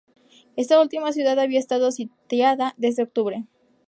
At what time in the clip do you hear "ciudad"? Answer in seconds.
1.11-1.37